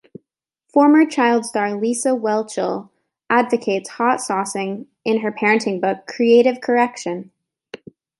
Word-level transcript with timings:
Former 0.73 1.05
child 1.05 1.45
star 1.45 1.79
Lisa 1.79 2.15
Whelchel 2.15 2.89
advocates 3.29 3.87
hot 3.87 4.17
saucing 4.17 4.87
in 5.05 5.19
her 5.19 5.31
parenting 5.31 5.79
book 5.79 6.07
"Creative 6.07 6.59
Correction". 6.59 7.29